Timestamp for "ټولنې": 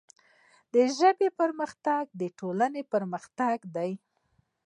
2.39-2.81